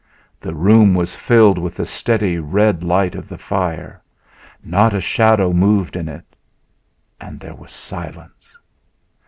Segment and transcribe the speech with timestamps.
[0.39, 4.01] The room was filled with the steady red light of the fire.
[4.63, 6.35] Not a shadow moved in it.
[7.19, 8.57] And there was silence.